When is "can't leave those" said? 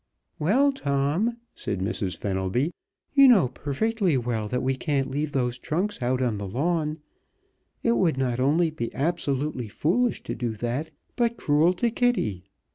4.75-5.59